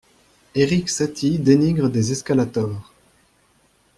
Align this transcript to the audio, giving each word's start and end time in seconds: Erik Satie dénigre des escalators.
Erik 0.55 0.89
Satie 0.89 1.37
dénigre 1.37 1.87
des 1.87 2.11
escalators. 2.11 2.91